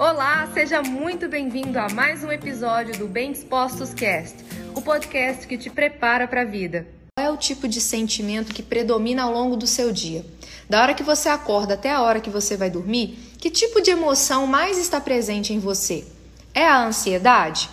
Olá, 0.00 0.48
seja 0.54 0.80
muito 0.80 1.28
bem-vindo 1.28 1.78
a 1.78 1.86
mais 1.90 2.24
um 2.24 2.32
episódio 2.32 2.96
do 2.96 3.06
Bem 3.06 3.32
Dispostos 3.32 3.92
Cast, 3.92 4.34
o 4.74 4.80
podcast 4.80 5.46
que 5.46 5.58
te 5.58 5.68
prepara 5.68 6.26
para 6.26 6.40
a 6.40 6.44
vida. 6.46 6.86
Qual 7.14 7.26
é 7.26 7.30
o 7.30 7.36
tipo 7.36 7.68
de 7.68 7.82
sentimento 7.82 8.54
que 8.54 8.62
predomina 8.62 9.24
ao 9.24 9.30
longo 9.30 9.58
do 9.58 9.66
seu 9.66 9.92
dia? 9.92 10.24
Da 10.70 10.80
hora 10.80 10.94
que 10.94 11.02
você 11.02 11.28
acorda 11.28 11.74
até 11.74 11.90
a 11.90 12.00
hora 12.00 12.18
que 12.18 12.30
você 12.30 12.56
vai 12.56 12.70
dormir, 12.70 13.18
que 13.36 13.50
tipo 13.50 13.82
de 13.82 13.90
emoção 13.90 14.46
mais 14.46 14.78
está 14.78 14.98
presente 14.98 15.52
em 15.52 15.58
você? 15.58 16.06
É 16.54 16.66
a 16.66 16.82
ansiedade? 16.82 17.68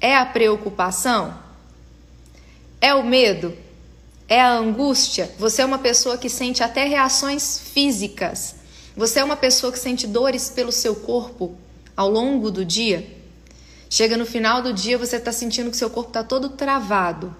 É 0.00 0.16
a 0.16 0.24
preocupação? 0.24 1.38
É 2.80 2.94
o 2.94 3.04
medo? 3.04 3.54
É 4.26 4.40
a 4.40 4.54
angústia? 4.54 5.30
Você 5.38 5.60
é 5.60 5.66
uma 5.66 5.78
pessoa 5.78 6.16
que 6.16 6.30
sente 6.30 6.62
até 6.62 6.84
reações 6.84 7.60
físicas. 7.60 8.57
Você 8.98 9.20
é 9.20 9.24
uma 9.24 9.36
pessoa 9.36 9.72
que 9.72 9.78
sente 9.78 10.08
dores 10.08 10.50
pelo 10.50 10.72
seu 10.72 10.96
corpo 10.96 11.56
ao 11.96 12.10
longo 12.10 12.50
do 12.50 12.64
dia. 12.64 13.06
Chega 13.88 14.16
no 14.16 14.26
final 14.26 14.60
do 14.60 14.72
dia, 14.72 14.98
você 14.98 15.14
está 15.14 15.30
sentindo 15.30 15.70
que 15.70 15.76
seu 15.76 15.88
corpo 15.88 16.10
está 16.10 16.24
todo 16.24 16.48
travado. 16.48 17.32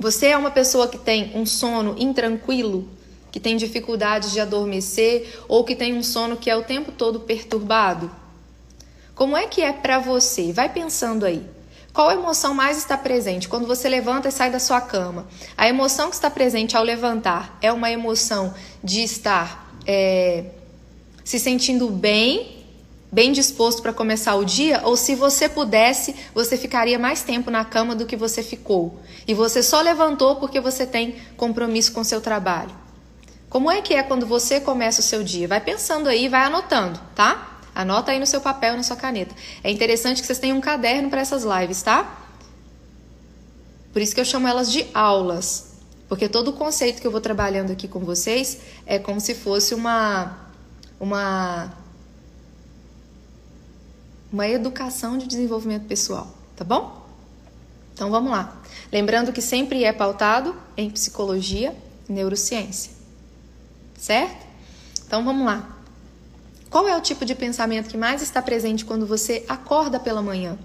Você 0.00 0.28
é 0.28 0.36
uma 0.36 0.50
pessoa 0.50 0.88
que 0.88 0.96
tem 0.96 1.30
um 1.34 1.44
sono 1.44 1.94
intranquilo, 1.98 2.88
que 3.30 3.38
tem 3.38 3.54
dificuldade 3.54 4.32
de 4.32 4.40
adormecer 4.40 5.40
ou 5.46 5.62
que 5.62 5.76
tem 5.76 5.92
um 5.92 6.02
sono 6.02 6.38
que 6.38 6.48
é 6.48 6.56
o 6.56 6.64
tempo 6.64 6.90
todo 6.90 7.20
perturbado. 7.20 8.10
Como 9.14 9.36
é 9.36 9.46
que 9.46 9.60
é 9.60 9.74
para 9.74 9.98
você? 9.98 10.54
Vai 10.54 10.72
pensando 10.72 11.26
aí. 11.26 11.44
Qual 11.92 12.10
emoção 12.10 12.54
mais 12.54 12.78
está 12.78 12.96
presente 12.96 13.46
quando 13.46 13.66
você 13.66 13.90
levanta 13.90 14.28
e 14.28 14.32
sai 14.32 14.50
da 14.50 14.58
sua 14.58 14.80
cama? 14.80 15.26
A 15.54 15.68
emoção 15.68 16.08
que 16.08 16.14
está 16.14 16.30
presente 16.30 16.78
ao 16.78 16.82
levantar 16.82 17.58
é 17.60 17.70
uma 17.70 17.90
emoção 17.90 18.54
de 18.82 19.02
estar 19.02 19.65
é, 19.86 20.44
se 21.24 21.38
sentindo 21.38 21.88
bem, 21.88 22.64
bem 23.10 23.32
disposto 23.32 23.80
para 23.80 23.92
começar 23.92 24.34
o 24.34 24.44
dia, 24.44 24.80
ou 24.84 24.96
se 24.96 25.14
você 25.14 25.48
pudesse, 25.48 26.14
você 26.34 26.56
ficaria 26.56 26.98
mais 26.98 27.22
tempo 27.22 27.50
na 27.50 27.64
cama 27.64 27.94
do 27.94 28.06
que 28.06 28.16
você 28.16 28.42
ficou. 28.42 29.00
E 29.26 29.34
você 29.34 29.62
só 29.62 29.80
levantou 29.80 30.36
porque 30.36 30.60
você 30.60 30.86
tem 30.86 31.16
compromisso 31.36 31.92
com 31.92 32.04
seu 32.04 32.20
trabalho. 32.20 32.70
Como 33.48 33.70
é 33.70 33.80
que 33.80 33.94
é 33.94 34.02
quando 34.02 34.26
você 34.26 34.60
começa 34.60 35.00
o 35.00 35.04
seu 35.04 35.22
dia? 35.22 35.48
Vai 35.48 35.60
pensando 35.60 36.08
aí, 36.08 36.28
vai 36.28 36.42
anotando, 36.42 37.00
tá? 37.14 37.60
Anota 37.74 38.10
aí 38.10 38.18
no 38.18 38.26
seu 38.26 38.40
papel, 38.40 38.76
na 38.76 38.82
sua 38.82 38.96
caneta. 38.96 39.34
É 39.62 39.70
interessante 39.70 40.20
que 40.20 40.26
vocês 40.26 40.38
tenham 40.38 40.58
um 40.58 40.60
caderno 40.60 41.08
para 41.08 41.20
essas 41.20 41.44
lives, 41.44 41.82
tá? 41.82 42.22
Por 43.92 44.02
isso 44.02 44.14
que 44.14 44.20
eu 44.20 44.24
chamo 44.24 44.48
elas 44.48 44.70
de 44.70 44.86
aulas. 44.92 45.75
Porque 46.08 46.28
todo 46.28 46.48
o 46.48 46.52
conceito 46.52 47.00
que 47.00 47.06
eu 47.06 47.10
vou 47.10 47.20
trabalhando 47.20 47.72
aqui 47.72 47.88
com 47.88 48.00
vocês 48.00 48.58
é 48.84 48.98
como 48.98 49.20
se 49.20 49.34
fosse 49.34 49.74
uma 49.74 50.46
uma 51.00 51.72
uma 54.32 54.48
educação 54.48 55.16
de 55.16 55.26
desenvolvimento 55.26 55.86
pessoal, 55.86 56.28
tá 56.54 56.64
bom? 56.64 57.06
Então 57.94 58.10
vamos 58.10 58.30
lá. 58.30 58.60
Lembrando 58.92 59.32
que 59.32 59.40
sempre 59.40 59.84
é 59.84 59.92
pautado 59.92 60.54
em 60.76 60.90
psicologia 60.90 61.74
e 62.08 62.12
neurociência. 62.12 62.92
Certo? 63.98 64.46
Então 65.06 65.24
vamos 65.24 65.46
lá. 65.46 65.76
Qual 66.68 66.86
é 66.86 66.96
o 66.96 67.00
tipo 67.00 67.24
de 67.24 67.34
pensamento 67.34 67.88
que 67.88 67.96
mais 67.96 68.20
está 68.20 68.42
presente 68.42 68.84
quando 68.84 69.06
você 69.06 69.44
acorda 69.48 69.98
pela 69.98 70.20
manhã? 70.20 70.58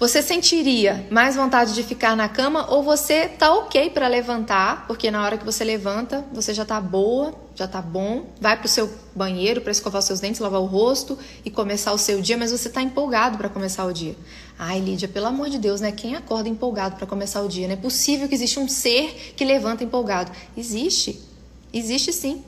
Você 0.00 0.22
sentiria 0.22 1.06
mais 1.10 1.36
vontade 1.36 1.74
de 1.74 1.82
ficar 1.82 2.16
na 2.16 2.26
cama 2.26 2.70
ou 2.70 2.82
você 2.82 3.28
tá 3.28 3.52
ok 3.52 3.90
para 3.90 4.08
levantar, 4.08 4.86
porque 4.86 5.10
na 5.10 5.22
hora 5.22 5.36
que 5.36 5.44
você 5.44 5.62
levanta, 5.62 6.24
você 6.32 6.54
já 6.54 6.64
tá 6.64 6.80
boa, 6.80 7.34
já 7.54 7.68
tá 7.68 7.82
bom, 7.82 8.24
vai 8.40 8.58
pro 8.58 8.66
seu 8.66 8.90
banheiro 9.14 9.60
para 9.60 9.70
escovar 9.70 10.00
seus 10.00 10.18
dentes, 10.18 10.40
lavar 10.40 10.62
o 10.62 10.64
rosto 10.64 11.18
e 11.44 11.50
começar 11.50 11.92
o 11.92 11.98
seu 11.98 12.22
dia, 12.22 12.38
mas 12.38 12.50
você 12.50 12.70
tá 12.70 12.80
empolgado 12.80 13.36
para 13.36 13.50
começar 13.50 13.84
o 13.84 13.92
dia. 13.92 14.16
Ai, 14.58 14.80
Lídia, 14.80 15.06
pelo 15.06 15.26
amor 15.26 15.50
de 15.50 15.58
Deus, 15.58 15.82
né? 15.82 15.92
Quem 15.92 16.16
acorda 16.16 16.48
empolgado 16.48 16.96
para 16.96 17.06
começar 17.06 17.42
o 17.42 17.48
dia? 17.48 17.66
Não 17.66 17.74
é 17.74 17.76
possível 17.76 18.26
que 18.26 18.34
exista 18.34 18.58
um 18.58 18.68
ser 18.68 19.34
que 19.36 19.44
levanta 19.44 19.84
empolgado. 19.84 20.32
Existe. 20.56 21.20
Existe 21.74 22.10
sim. 22.10 22.42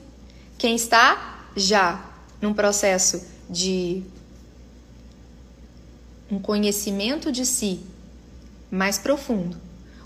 Quem 0.57 0.73
está 0.73 1.45
já 1.55 2.03
num 2.41 2.51
processo 2.51 3.23
de 3.47 4.01
um 6.33 6.39
conhecimento 6.39 7.31
de 7.31 7.45
si 7.45 7.79
mais 8.71 8.97
profundo, 8.97 9.55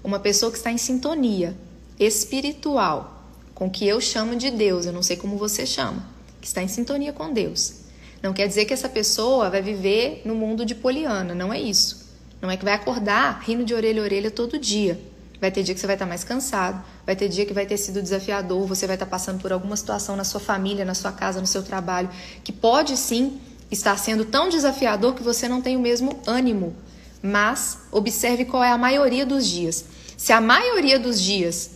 uma 0.04 0.20
pessoa 0.20 0.52
que 0.52 0.58
está 0.58 0.70
em 0.70 0.78
sintonia 0.78 1.56
espiritual 1.98 3.24
com 3.56 3.68
o 3.68 3.70
que 3.72 3.88
eu 3.88 4.02
chamo 4.02 4.36
de 4.36 4.52
Deus, 4.52 4.86
eu 4.86 4.92
não 4.92 5.02
sei 5.02 5.16
como 5.16 5.38
você 5.38 5.66
chama, 5.66 6.06
que 6.42 6.48
está 6.48 6.62
em 6.62 6.68
sintonia 6.68 7.14
com 7.14 7.32
Deus. 7.32 7.76
Não 8.22 8.34
quer 8.34 8.48
dizer 8.48 8.66
que 8.66 8.74
essa 8.74 8.90
pessoa 8.90 9.50
vai 9.50 9.62
viver 9.62 10.22
no 10.26 10.36
mundo 10.36 10.66
de 10.66 10.76
Poliana, 10.76 11.34
não 11.34 11.54
é 11.54 11.60
isso. 11.60 12.06
Não 12.42 12.52
é 12.52 12.58
que 12.58 12.66
vai 12.66 12.74
acordar 12.74 13.42
rindo 13.44 13.64
de 13.64 13.74
orelha 13.74 14.02
a 14.02 14.04
orelha 14.04 14.30
todo 14.30 14.60
dia. 14.60 15.00
Vai 15.40 15.50
ter 15.50 15.64
dia 15.64 15.74
que 15.74 15.80
você 15.80 15.88
vai 15.88 15.96
estar 15.96 16.06
mais 16.06 16.24
cansado, 16.24 16.84
vai 17.06 17.16
ter 17.16 17.30
dia 17.30 17.46
que 17.46 17.54
vai 17.54 17.66
ter 17.66 17.78
sido 17.78 18.02
desafiador, 18.02 18.68
você 18.68 18.86
vai 18.86 18.96
estar 18.96 19.06
passando 19.06 19.42
por 19.42 19.54
alguma 19.54 19.78
situação 19.78 20.16
na 20.16 20.24
sua 20.24 20.42
família, 20.42 20.84
na 20.84 20.94
sua 20.94 21.12
casa, 21.12 21.40
no 21.40 21.48
seu 21.48 21.64
trabalho, 21.64 22.10
que 22.44 22.52
pode 22.52 22.98
sim 22.98 23.40
está 23.72 23.96
sendo 23.98 24.26
tão 24.26 24.50
desafiador 24.50 25.14
que 25.14 25.24
você 25.24 25.48
não 25.48 25.62
tem 25.62 25.76
o 25.76 25.82
mesmo 25.82 26.20
ânimo. 26.26 26.76
Mas 27.22 27.80
observe 27.92 28.46
qual 28.46 28.64
é 28.64 28.72
a 28.72 28.78
maioria 28.78 29.26
dos 29.26 29.48
dias. 29.48 29.86
Se 30.16 30.32
a 30.32 30.40
maioria 30.40 31.00
dos 31.00 31.22
dias 31.22 31.72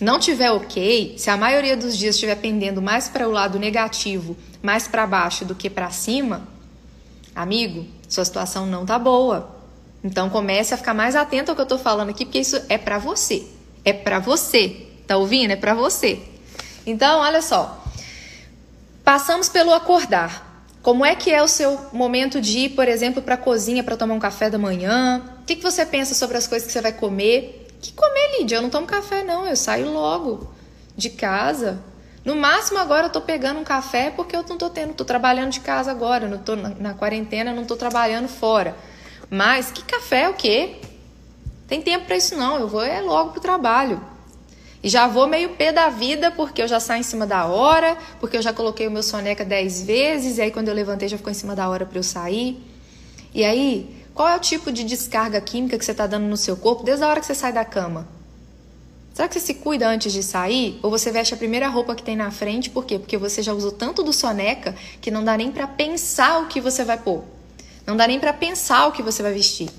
não 0.00 0.18
tiver 0.18 0.50
ok, 0.50 1.14
se 1.16 1.30
a 1.30 1.36
maioria 1.36 1.76
dos 1.76 1.96
dias 1.96 2.14
estiver 2.14 2.36
pendendo 2.36 2.82
mais 2.82 3.08
para 3.08 3.28
o 3.28 3.32
lado 3.32 3.58
negativo, 3.58 4.36
mais 4.62 4.86
para 4.86 5.06
baixo 5.06 5.44
do 5.44 5.54
que 5.54 5.70
para 5.70 5.90
cima, 5.90 6.46
amigo, 7.34 7.86
sua 8.08 8.24
situação 8.24 8.66
não 8.66 8.84
tá 8.84 8.98
boa. 8.98 9.54
Então 10.02 10.28
comece 10.28 10.74
a 10.74 10.76
ficar 10.76 10.94
mais 10.94 11.16
atento 11.16 11.50
ao 11.50 11.56
que 11.56 11.62
eu 11.62 11.66
tô 11.66 11.78
falando 11.78 12.10
aqui, 12.10 12.24
porque 12.24 12.38
isso 12.38 12.60
é 12.68 12.76
para 12.76 12.98
você. 12.98 13.46
É 13.84 13.92
para 13.92 14.18
você. 14.18 14.86
Tá 15.06 15.16
ouvindo? 15.16 15.50
É 15.50 15.56
para 15.56 15.74
você. 15.74 16.20
Então, 16.86 17.20
olha 17.20 17.42
só. 17.42 17.82
Passamos 19.02 19.48
pelo 19.48 19.72
acordar. 19.72 20.53
Como 20.84 21.02
é 21.02 21.14
que 21.14 21.30
é 21.30 21.42
o 21.42 21.48
seu 21.48 21.80
momento 21.94 22.42
de 22.42 22.58
ir, 22.58 22.68
por 22.68 22.86
exemplo, 22.86 23.22
para 23.22 23.36
a 23.36 23.38
cozinha 23.38 23.82
para 23.82 23.96
tomar 23.96 24.12
um 24.12 24.18
café 24.18 24.50
da 24.50 24.58
manhã? 24.58 25.22
O 25.40 25.44
que, 25.46 25.56
que 25.56 25.62
você 25.62 25.86
pensa 25.86 26.12
sobre 26.14 26.36
as 26.36 26.46
coisas 26.46 26.66
que 26.66 26.72
você 26.74 26.82
vai 26.82 26.92
comer? 26.92 27.68
Que 27.80 27.90
comer, 27.94 28.36
Lídia? 28.38 28.56
Eu 28.56 28.62
não 28.62 28.68
tomo 28.68 28.86
café, 28.86 29.24
não. 29.24 29.46
Eu 29.46 29.56
saio 29.56 29.90
logo 29.90 30.52
de 30.94 31.08
casa. 31.08 31.82
No 32.22 32.36
máximo, 32.36 32.78
agora 32.78 33.06
eu 33.06 33.10
tô 33.10 33.22
pegando 33.22 33.60
um 33.60 33.64
café 33.64 34.10
porque 34.10 34.36
eu 34.36 34.44
não 34.46 34.58
tô 34.58 34.68
tendo, 34.68 34.92
tô 34.92 35.06
trabalhando 35.06 35.52
de 35.52 35.60
casa 35.60 35.90
agora, 35.90 36.28
não 36.28 36.36
tô 36.36 36.54
na, 36.54 36.68
na 36.68 36.92
quarentena, 36.92 37.50
não 37.54 37.64
tô 37.64 37.76
trabalhando 37.76 38.28
fora. 38.28 38.76
Mas 39.30 39.70
que 39.70 39.82
café 39.82 40.28
o 40.28 40.34
quê? 40.34 40.82
Tem 41.66 41.80
tempo 41.80 42.04
para 42.04 42.16
isso 42.18 42.36
não, 42.36 42.60
eu 42.60 42.68
vou 42.68 42.82
é 42.82 43.00
logo 43.00 43.30
pro 43.30 43.40
trabalho. 43.40 44.02
E 44.84 44.88
já 44.90 45.08
vou 45.08 45.26
meio 45.26 45.48
pé 45.48 45.72
da 45.72 45.88
vida, 45.88 46.30
porque 46.30 46.60
eu 46.60 46.68
já 46.68 46.78
saio 46.78 47.00
em 47.00 47.02
cima 47.02 47.26
da 47.26 47.46
hora, 47.46 47.96
porque 48.20 48.36
eu 48.36 48.42
já 48.42 48.52
coloquei 48.52 48.86
o 48.86 48.90
meu 48.90 49.02
soneca 49.02 49.42
10 49.42 49.86
vezes, 49.86 50.36
e 50.36 50.42
aí 50.42 50.50
quando 50.50 50.68
eu 50.68 50.74
levantei 50.74 51.08
já 51.08 51.16
ficou 51.16 51.30
em 51.30 51.34
cima 51.34 51.56
da 51.56 51.66
hora 51.70 51.86
para 51.86 51.98
eu 51.98 52.02
sair. 52.02 52.62
E 53.32 53.42
aí, 53.42 54.04
qual 54.12 54.28
é 54.28 54.36
o 54.36 54.38
tipo 54.38 54.70
de 54.70 54.84
descarga 54.84 55.40
química 55.40 55.78
que 55.78 55.84
você 55.86 55.92
está 55.92 56.06
dando 56.06 56.26
no 56.26 56.36
seu 56.36 56.54
corpo 56.54 56.84
desde 56.84 57.02
a 57.02 57.08
hora 57.08 57.18
que 57.18 57.24
você 57.24 57.34
sai 57.34 57.50
da 57.50 57.64
cama? 57.64 58.06
Será 59.14 59.26
que 59.26 59.32
você 59.32 59.40
se 59.40 59.54
cuida 59.54 59.88
antes 59.88 60.12
de 60.12 60.22
sair? 60.22 60.78
Ou 60.82 60.90
você 60.90 61.10
veste 61.10 61.32
a 61.32 61.36
primeira 61.38 61.66
roupa 61.66 61.94
que 61.94 62.02
tem 62.02 62.14
na 62.14 62.30
frente? 62.30 62.68
Por 62.68 62.84
quê? 62.84 62.98
Porque 62.98 63.16
você 63.16 63.42
já 63.42 63.54
usou 63.54 63.72
tanto 63.72 64.02
do 64.02 64.12
soneca 64.12 64.74
que 65.00 65.10
não 65.10 65.24
dá 65.24 65.34
nem 65.34 65.50
para 65.50 65.66
pensar 65.66 66.42
o 66.42 66.46
que 66.46 66.60
você 66.60 66.84
vai 66.84 66.98
pôr. 66.98 67.24
Não 67.86 67.96
dá 67.96 68.06
nem 68.06 68.20
para 68.20 68.34
pensar 68.34 68.86
o 68.86 68.92
que 68.92 69.02
você 69.02 69.22
vai 69.22 69.32
vestir. 69.32 69.70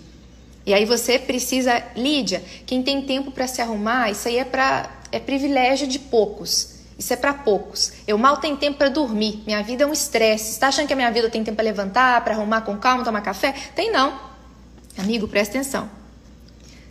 E 0.66 0.74
aí 0.74 0.86
você 0.86 1.20
precisa, 1.20 1.84
Lídia, 1.96 2.44
quem 2.66 2.82
tem 2.82 3.02
tempo 3.04 3.32
para 3.32 3.48
se 3.48 3.62
arrumar, 3.62 4.10
isso 4.10 4.28
aí 4.28 4.38
é 4.38 4.44
para 4.44 4.90
é 5.12 5.20
privilégio 5.20 5.88
de 5.88 6.00
poucos. 6.00 6.76
Isso 6.98 7.14
é 7.14 7.16
para 7.16 7.34
poucos. 7.34 7.94
Eu 8.08 8.18
mal 8.18 8.38
tenho 8.38 8.58
tempo 8.58 8.78
para 8.78 8.90
dormir. 8.90 9.44
Minha 9.46 9.62
vida 9.62 9.84
é 9.84 9.88
um 9.88 9.94
estresse. 9.94 10.52
Está 10.52 10.68
achando 10.68 10.88
que 10.88 10.94
a 10.94 10.96
minha 10.96 11.12
vida 11.12 11.30
tem 11.30 11.44
tempo 11.44 11.56
para 11.56 11.66
levantar, 11.66 12.24
para 12.24 12.34
arrumar 12.34 12.62
com 12.62 12.78
calma, 12.78 13.04
tomar 13.04 13.22
café? 13.22 13.54
Tem 13.76 13.92
não. 13.92 14.20
Amigo, 14.98 15.28
presta 15.28 15.58
atenção. 15.58 15.90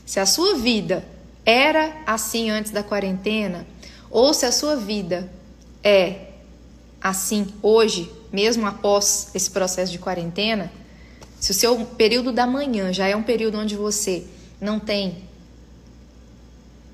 Se 0.04 0.20
a 0.20 0.26
sua 0.26 0.54
vida 0.54 1.04
era 1.44 1.96
assim 2.06 2.50
antes 2.50 2.70
da 2.70 2.82
quarentena, 2.82 3.66
ou 4.10 4.32
se 4.34 4.46
a 4.46 4.52
sua 4.52 4.76
vida 4.76 5.31
é 5.82 6.28
assim 7.00 7.46
hoje, 7.62 8.10
mesmo 8.32 8.66
após 8.66 9.31
esse 9.34 9.50
processo 9.50 9.93
de 9.93 9.99
quarentena, 9.99 10.70
se 11.44 11.50
o 11.50 11.55
seu 11.55 11.76
período 11.85 12.32
da 12.32 12.46
manhã 12.46 12.91
já 12.91 13.06
é 13.06 13.14
um 13.14 13.23
período 13.23 13.58
onde 13.58 13.76
você 13.76 14.25
não 14.58 14.81
tem 14.81 15.25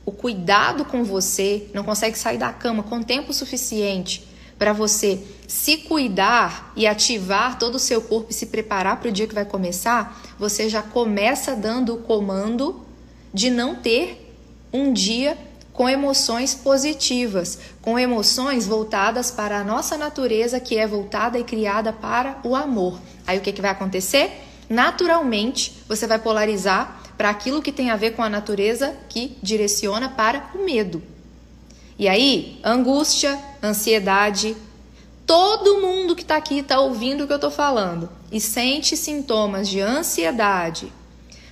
o 0.04 0.10
cuidado 0.10 0.84
com 0.84 1.04
você, 1.04 1.68
não 1.72 1.84
consegue 1.84 2.18
sair 2.18 2.36
da 2.36 2.52
cama 2.52 2.82
com 2.82 3.00
tempo 3.00 3.32
suficiente 3.32 4.26
para 4.58 4.72
você 4.72 5.22
se 5.46 5.76
cuidar 5.76 6.72
e 6.74 6.84
ativar 6.84 7.60
todo 7.60 7.76
o 7.76 7.78
seu 7.78 8.02
corpo 8.02 8.32
e 8.32 8.34
se 8.34 8.46
preparar 8.46 8.98
para 8.98 9.08
o 9.08 9.12
dia 9.12 9.28
que 9.28 9.34
vai 9.36 9.44
começar, 9.44 10.20
você 10.36 10.68
já 10.68 10.82
começa 10.82 11.54
dando 11.54 11.94
o 11.94 11.98
comando 11.98 12.84
de 13.32 13.50
não 13.50 13.76
ter 13.76 14.34
um 14.72 14.92
dia 14.92 15.38
com 15.72 15.88
emoções 15.88 16.56
positivas, 16.56 17.56
com 17.80 17.96
emoções 17.96 18.66
voltadas 18.66 19.30
para 19.30 19.60
a 19.60 19.64
nossa 19.64 19.96
natureza, 19.96 20.58
que 20.58 20.76
é 20.76 20.88
voltada 20.88 21.38
e 21.38 21.44
criada 21.44 21.92
para 21.92 22.40
o 22.42 22.56
amor. 22.56 22.98
Aí 23.30 23.38
o 23.38 23.40
que, 23.40 23.52
que 23.52 23.62
vai 23.62 23.70
acontecer? 23.70 24.42
Naturalmente, 24.68 25.72
você 25.88 26.04
vai 26.04 26.18
polarizar 26.18 27.00
para 27.16 27.30
aquilo 27.30 27.62
que 27.62 27.70
tem 27.70 27.88
a 27.88 27.96
ver 27.96 28.16
com 28.16 28.24
a 28.24 28.28
natureza 28.28 28.96
que 29.08 29.38
direciona 29.40 30.08
para 30.08 30.50
o 30.52 30.64
medo. 30.64 31.00
E 31.96 32.08
aí, 32.08 32.58
angústia, 32.64 33.38
ansiedade, 33.62 34.56
todo 35.24 35.80
mundo 35.80 36.16
que 36.16 36.22
está 36.22 36.34
aqui 36.34 36.58
está 36.58 36.80
ouvindo 36.80 37.22
o 37.22 37.26
que 37.28 37.32
eu 37.32 37.36
estou 37.36 37.52
falando 37.52 38.10
e 38.32 38.40
sente 38.40 38.96
sintomas 38.96 39.68
de 39.68 39.80
ansiedade, 39.80 40.92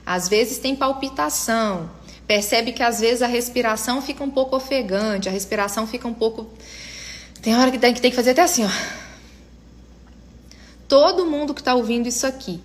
às 0.05 0.29
vezes 0.29 0.59
tem 0.59 0.75
palpitação, 0.75 1.89
percebe 2.27 2.73
que 2.73 2.83
às 2.83 2.99
vezes 2.99 3.23
a 3.23 3.29
respiração 3.29 4.03
fica 4.03 4.25
um 4.25 4.31
pouco 4.31 4.57
ofegante, 4.57 5.29
a 5.29 5.33
respiração 5.33 5.87
fica 5.87 6.09
um 6.09 6.15
pouco. 6.15 6.49
Tem 7.41 7.55
hora 7.55 7.71
que 7.71 7.79
tem 7.79 7.95
que, 7.95 8.11
fazer 8.11 8.31
até 8.31 8.43
assim, 8.43 8.65
ó. 8.65 9.08
Todo 10.89 11.27
mundo 11.27 11.53
que 11.53 11.61
está 11.61 11.75
ouvindo 11.75 12.09
isso 12.09 12.27
aqui, 12.27 12.61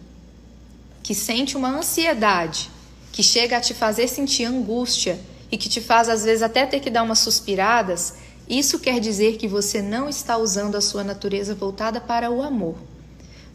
que 1.03 1.13
sente 1.13 1.57
uma 1.57 1.69
ansiedade, 1.69 2.71
que 3.11 3.21
chega 3.21 3.57
a 3.57 3.61
te 3.61 3.73
fazer 3.73 4.07
sentir 4.07 4.45
angústia 4.45 5.19
e 5.51 5.57
que 5.57 5.67
te 5.67 5.81
faz 5.81 6.07
às 6.07 6.23
vezes 6.23 6.41
até 6.41 6.65
ter 6.65 6.79
que 6.79 6.89
dar 6.89 7.03
umas 7.03 7.19
suspiradas, 7.19 8.15
isso 8.47 8.79
quer 8.79 9.01
dizer 9.01 9.35
que 9.35 9.47
você 9.47 9.81
não 9.81 10.07
está 10.07 10.37
usando 10.37 10.75
a 10.75 10.81
sua 10.81 11.03
natureza 11.03 11.53
voltada 11.53 11.99
para 11.99 12.31
o 12.31 12.41
amor. 12.41 12.75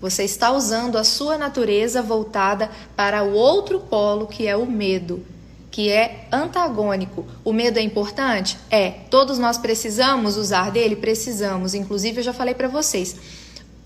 Você 0.01 0.23
está 0.23 0.53
usando 0.53 0.97
a 0.97 1.03
sua 1.03 1.37
natureza 1.37 2.03
voltada 2.03 2.71
para 2.95 3.25
o 3.25 3.33
outro 3.33 3.81
polo, 3.81 4.27
que 4.27 4.47
é 4.47 4.57
o 4.57 4.65
medo, 4.65 5.25
que 5.71 5.91
é 5.91 6.29
antagônico. 6.31 7.27
O 7.45 7.53
medo 7.53 7.79
é 7.79 7.83
importante? 7.83 8.57
É. 8.71 8.91
Todos 9.11 9.39
nós 9.39 9.59
precisamos 9.59 10.37
usar 10.37 10.71
dele? 10.71 10.95
Precisamos. 10.95 11.75
Inclusive, 11.75 12.21
eu 12.21 12.25
já 12.25 12.33
falei 12.33 12.55
para 12.55 12.69
vocês. 12.69 13.17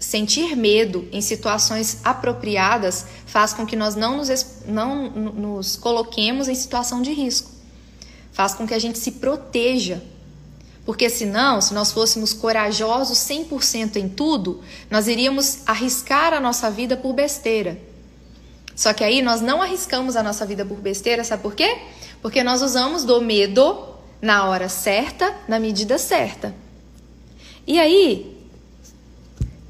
Sentir 0.03 0.57
medo 0.57 1.09
em 1.13 1.21
situações 1.21 1.99
apropriadas 2.03 3.07
faz 3.25 3.53
com 3.53 3.65
que 3.65 3.77
nós 3.77 3.95
não 3.95 4.17
nos, 4.17 4.29
não 4.67 5.09
nos 5.09 5.77
coloquemos 5.77 6.49
em 6.49 6.55
situação 6.57 7.01
de 7.01 7.13
risco. 7.13 7.51
Faz 8.33 8.53
com 8.53 8.67
que 8.67 8.75
a 8.75 8.79
gente 8.79 8.99
se 8.99 9.13
proteja 9.13 10.03
porque 10.85 11.09
senão, 11.09 11.61
se 11.61 11.73
nós 11.73 11.93
fôssemos 11.93 12.33
corajosos 12.33 13.19
100% 13.19 13.97
em 13.97 14.09
tudo, 14.09 14.63
nós 14.91 15.07
iríamos 15.07 15.61
arriscar 15.65 16.33
a 16.33 16.41
nossa 16.41 16.69
vida 16.71 16.97
por 16.97 17.13
besteira. 17.13 17.79
Só 18.75 18.93
que 18.93 19.05
aí 19.05 19.23
nós 19.23 19.41
não 19.41 19.63
arriscamos 19.63 20.17
a 20.17 20.23
nossa 20.23 20.45
vida 20.45 20.65
por 20.65 20.79
besteira, 20.79 21.23
sabe 21.23 21.43
por 21.43 21.55
quê? 21.55 21.79
Porque 22.21 22.43
nós 22.43 22.63
usamos 22.63 23.05
do 23.05 23.21
medo 23.21 23.91
na 24.21 24.49
hora 24.49 24.69
certa, 24.69 25.33
na 25.47 25.61
medida 25.61 25.99
certa. 25.99 26.53
E 27.65 27.79
aí, 27.79 28.32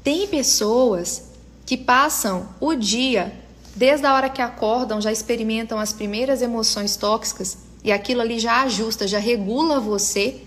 tem 0.03 0.27
pessoas 0.27 1.29
que 1.65 1.77
passam 1.77 2.49
o 2.59 2.75
dia, 2.75 3.33
desde 3.75 4.05
a 4.05 4.13
hora 4.13 4.29
que 4.29 4.41
acordam, 4.41 4.99
já 4.99 5.11
experimentam 5.11 5.79
as 5.79 5.93
primeiras 5.93 6.41
emoções 6.41 6.95
tóxicas 6.95 7.57
e 7.83 7.91
aquilo 7.91 8.21
ali 8.21 8.37
já 8.37 8.63
ajusta, 8.63 9.07
já 9.07 9.19
regula 9.19 9.79
você 9.79 10.41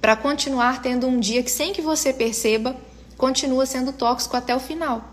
para 0.00 0.16
continuar 0.16 0.82
tendo 0.82 1.06
um 1.06 1.20
dia 1.20 1.42
que, 1.42 1.50
sem 1.50 1.72
que 1.72 1.82
você 1.82 2.12
perceba, 2.12 2.74
continua 3.16 3.66
sendo 3.66 3.92
tóxico 3.92 4.36
até 4.36 4.56
o 4.56 4.60
final. 4.60 5.12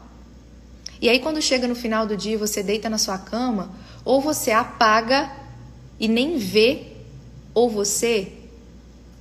E 1.01 1.07
aí, 1.07 1.19
quando 1.19 1.41
chega 1.41 1.67
no 1.67 1.75
final 1.75 2.07
do 2.07 2.17
dia, 2.17 2.37
você 2.37 2.63
deita 2.63 2.89
na 2.89 2.97
sua 2.97 3.17
cama, 3.17 3.69
ou 4.03 4.19
você 4.19 4.51
apaga 4.51 5.31
e 5.99 6.07
nem 6.07 6.37
vê, 6.37 6.87
ou 7.53 7.69
você 7.69 8.33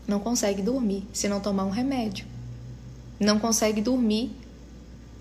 não 0.06 0.18
consegue 0.18 0.62
dormir 0.62 1.06
se 1.12 1.28
não 1.28 1.38
tomar 1.38 1.64
um 1.64 1.70
remédio. 1.70 2.26
Não 3.20 3.38
consegue 3.38 3.80
dormir, 3.80 4.34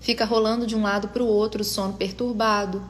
fica 0.00 0.24
rolando 0.24 0.66
de 0.66 0.76
um 0.76 0.82
lado 0.82 1.08
para 1.08 1.22
o 1.22 1.26
outro, 1.26 1.64
sono 1.64 1.94
perturbado. 1.94 2.82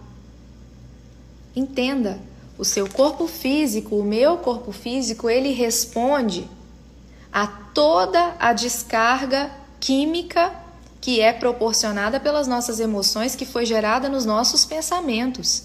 Entenda, 1.55 2.21
o 2.57 2.65
seu 2.65 2.89
corpo 2.89 3.27
físico, 3.27 3.97
o 3.97 4.05
meu 4.05 4.39
corpo 4.39 4.73
físico, 4.73 5.31
ele 5.31 5.53
responde 5.53 6.49
a 7.33 7.47
toda 7.47 8.35
a 8.39 8.53
descarga 8.53 9.51
química 9.81 10.53
que 11.01 11.21
é 11.21 11.33
proporcionada 11.33 12.19
pelas 12.19 12.47
nossas 12.47 12.81
emoções, 12.81 13.37
que 13.37 13.47
foi 13.47 13.65
gerada 13.65 14.09
nos 14.09 14.25
nossos 14.25 14.65
pensamentos. 14.65 15.65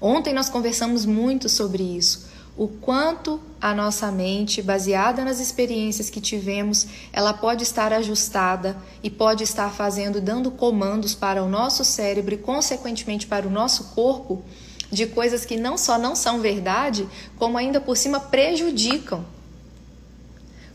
Ontem 0.00 0.32
nós 0.32 0.48
conversamos 0.48 1.04
muito 1.04 1.48
sobre 1.48 1.82
isso. 1.82 2.28
O 2.60 2.68
quanto 2.68 3.40
a 3.58 3.74
nossa 3.74 4.12
mente, 4.12 4.60
baseada 4.60 5.24
nas 5.24 5.40
experiências 5.40 6.10
que 6.10 6.20
tivemos, 6.20 6.86
ela 7.10 7.32
pode 7.32 7.62
estar 7.62 7.90
ajustada 7.90 8.76
e 9.02 9.08
pode 9.08 9.44
estar 9.44 9.70
fazendo, 9.70 10.20
dando 10.20 10.50
comandos 10.50 11.14
para 11.14 11.42
o 11.42 11.48
nosso 11.48 11.86
cérebro 11.86 12.34
e, 12.34 12.36
consequentemente, 12.36 13.26
para 13.26 13.48
o 13.48 13.50
nosso 13.50 13.84
corpo, 13.94 14.44
de 14.92 15.06
coisas 15.06 15.46
que 15.46 15.56
não 15.56 15.78
só 15.78 15.96
não 15.96 16.14
são 16.14 16.40
verdade, 16.40 17.08
como 17.38 17.56
ainda 17.56 17.80
por 17.80 17.96
cima 17.96 18.20
prejudicam 18.20 19.24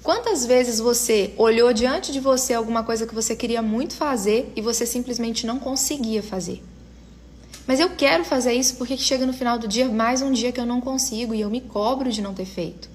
Quantas 0.06 0.46
vezes 0.46 0.80
você 0.80 1.34
olhou 1.36 1.74
diante 1.74 2.12
de 2.12 2.20
você 2.20 2.54
alguma 2.54 2.84
coisa 2.84 3.08
que 3.08 3.16
você 3.16 3.36
queria 3.36 3.64
muito 3.64 3.96
fazer 3.96 4.54
e 4.56 4.62
você 4.62 4.86
simplesmente 4.86 5.48
não 5.48 5.58
conseguia 5.58 6.22
fazer? 6.22 6.62
Mas 7.68 7.80
eu 7.80 7.90
quero 7.90 8.24
fazer 8.24 8.54
isso 8.54 8.76
porque 8.76 8.96
chega 8.96 9.26
no 9.26 9.34
final 9.34 9.58
do 9.58 9.68
dia 9.68 9.90
mais 9.90 10.22
um 10.22 10.32
dia 10.32 10.52
que 10.52 10.60
eu 10.60 10.66
não 10.66 10.80
consigo 10.80 11.34
e 11.34 11.42
eu 11.42 11.50
me 11.50 11.62
cobro 11.62 12.12
de 12.12 12.22
não 12.22 12.34
ter 12.34 12.46
feito. 12.46 12.88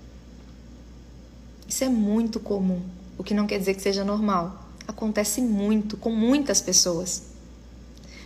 Isso 1.66 1.82
é 1.82 1.88
muito 1.88 2.38
comum, 2.38 2.80
o 3.18 3.24
que 3.24 3.34
não 3.34 3.46
quer 3.46 3.58
dizer 3.58 3.74
que 3.74 3.82
seja 3.82 4.04
normal. 4.04 4.64
Acontece 4.86 5.40
muito 5.40 5.96
com 5.96 6.10
muitas 6.10 6.60
pessoas. 6.60 7.30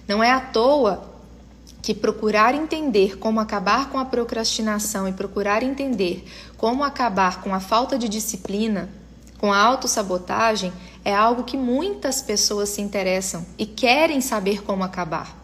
Não 0.07 0.23
é 0.23 0.31
à 0.31 0.41
toa 0.41 1.11
que 1.81 1.95
procurar 1.95 2.55
entender 2.55 3.19
como 3.19 3.41
acabar 3.41 3.91
com 3.91 3.99
a 3.99 4.05
procrastinação 4.05 5.07
e 5.09 5.13
procurar 5.13 5.63
entender 5.63 6.25
como 6.57 6.83
acabar 6.83 7.43
com 7.43 7.55
a 7.55 7.61
falta 7.61 7.99
de 7.99 8.09
disciplina, 8.09 8.89
com 9.39 9.53
a 9.53 9.59
autossabotagem, 9.59 10.73
é 11.05 11.15
algo 11.15 11.45
que 11.45 11.57
muitas 11.57 12.23
pessoas 12.23 12.71
se 12.71 12.81
interessam 12.81 13.45
e 13.59 13.67
querem 13.67 14.21
saber 14.23 14.63
como 14.63 14.83
acabar. 14.83 15.44